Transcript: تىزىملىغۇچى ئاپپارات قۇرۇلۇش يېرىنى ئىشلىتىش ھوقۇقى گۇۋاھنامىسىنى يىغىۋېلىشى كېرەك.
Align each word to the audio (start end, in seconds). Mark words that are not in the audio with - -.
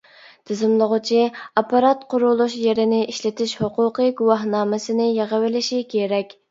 تىزىملىغۇچى 0.51 1.19
ئاپپارات 1.35 2.01
قۇرۇلۇش 2.15 2.57
يېرىنى 2.63 3.05
ئىشلىتىش 3.13 3.57
ھوقۇقى 3.63 4.09
گۇۋاھنامىسىنى 4.25 5.11
يىغىۋېلىشى 5.19 5.89
كېرەك. 5.97 6.39